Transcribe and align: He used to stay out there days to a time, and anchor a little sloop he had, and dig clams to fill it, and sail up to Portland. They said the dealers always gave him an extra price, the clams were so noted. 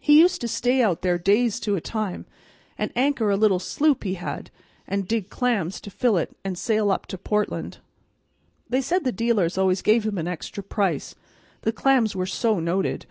He 0.00 0.18
used 0.18 0.40
to 0.40 0.48
stay 0.48 0.82
out 0.82 1.02
there 1.02 1.16
days 1.16 1.60
to 1.60 1.76
a 1.76 1.80
time, 1.80 2.26
and 2.76 2.90
anchor 2.96 3.30
a 3.30 3.36
little 3.36 3.60
sloop 3.60 4.02
he 4.02 4.14
had, 4.14 4.50
and 4.88 5.06
dig 5.06 5.28
clams 5.30 5.80
to 5.82 5.92
fill 5.92 6.16
it, 6.16 6.36
and 6.44 6.58
sail 6.58 6.90
up 6.90 7.06
to 7.06 7.16
Portland. 7.16 7.78
They 8.68 8.80
said 8.80 9.04
the 9.04 9.12
dealers 9.12 9.56
always 9.56 9.80
gave 9.82 10.02
him 10.04 10.18
an 10.18 10.26
extra 10.26 10.64
price, 10.64 11.14
the 11.62 11.70
clams 11.70 12.16
were 12.16 12.26
so 12.26 12.58
noted. 12.58 13.06